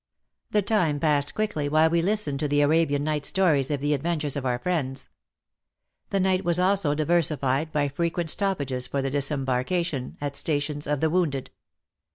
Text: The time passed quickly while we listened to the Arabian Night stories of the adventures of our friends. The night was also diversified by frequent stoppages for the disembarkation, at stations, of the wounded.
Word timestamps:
The 0.49 0.63
time 0.63 0.99
passed 0.99 1.35
quickly 1.35 1.69
while 1.69 1.91
we 1.91 2.01
listened 2.01 2.39
to 2.39 2.47
the 2.47 2.61
Arabian 2.61 3.03
Night 3.03 3.23
stories 3.23 3.69
of 3.69 3.81
the 3.81 3.93
adventures 3.93 4.35
of 4.35 4.47
our 4.47 4.57
friends. 4.57 5.09
The 6.09 6.19
night 6.19 6.43
was 6.43 6.57
also 6.57 6.95
diversified 6.95 7.71
by 7.71 7.87
frequent 7.87 8.31
stoppages 8.31 8.87
for 8.87 9.03
the 9.03 9.11
disembarkation, 9.11 10.17
at 10.19 10.35
stations, 10.35 10.87
of 10.87 11.01
the 11.01 11.09
wounded. 11.11 11.51